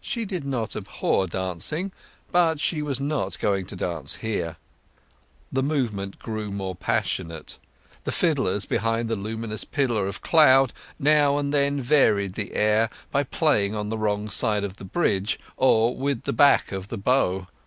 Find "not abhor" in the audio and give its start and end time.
0.46-1.26